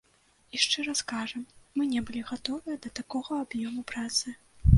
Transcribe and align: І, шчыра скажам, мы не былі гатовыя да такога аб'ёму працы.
І, 0.53 0.59
шчыра 0.63 0.95
скажам, 1.01 1.43
мы 1.75 1.83
не 1.91 2.01
былі 2.07 2.25
гатовыя 2.31 2.75
да 2.87 2.93
такога 3.01 3.31
аб'ёму 3.45 3.87
працы. 3.95 4.27